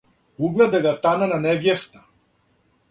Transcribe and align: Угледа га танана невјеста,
Угледа 0.47 0.81
га 0.85 0.95
танана 1.03 1.41
невјеста, 1.45 2.05